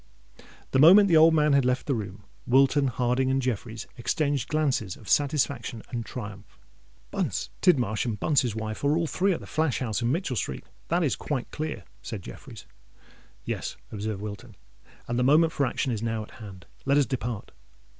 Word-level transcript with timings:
The 0.71 0.79
moment 0.79 1.09
the 1.09 1.15
old 1.17 1.35
man 1.35 1.53
had 1.53 1.63
left 1.63 1.85
the 1.85 1.93
room, 1.93 2.23
Wilton, 2.47 2.87
Harding, 2.87 3.29
and 3.29 3.39
Jeffreys 3.39 3.85
exchanged 3.97 4.49
glances 4.49 4.97
of 4.97 5.07
satisfaction 5.07 5.83
and 5.91 6.03
triumph. 6.03 6.57
"Bunce, 7.11 7.51
Tidmarsh, 7.61 8.05
and 8.07 8.19
Bunce's 8.19 8.55
wife 8.55 8.83
are 8.83 8.97
all 8.97 9.05
three 9.05 9.31
at 9.31 9.41
the 9.41 9.45
flash 9.45 9.77
house 9.77 10.01
in 10.01 10.11
Mitchell 10.11 10.35
Street—that 10.35 11.03
is 11.03 11.15
quite 11.15 11.51
clear," 11.51 11.83
said 12.01 12.23
Jeffreys. 12.23 12.65
"Yes," 13.45 13.77
observed 13.91 14.23
Wilton: 14.23 14.55
"and 15.07 15.19
the 15.19 15.23
moment 15.23 15.53
for 15.53 15.67
action 15.67 15.91
is 15.91 16.01
now 16.01 16.23
at 16.23 16.31
hand. 16.41 16.65
Let 16.83 16.97
us 16.97 17.05
depart." 17.05 17.51